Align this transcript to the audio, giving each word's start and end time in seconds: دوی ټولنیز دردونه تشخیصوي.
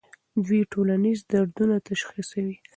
دوی 0.43 0.61
ټولنیز 0.71 1.19
دردونه 1.31 1.75
تشخیصوي. 1.89 2.55